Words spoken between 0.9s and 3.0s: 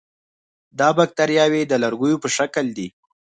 باکتریاوې د لرګو په شکل دي.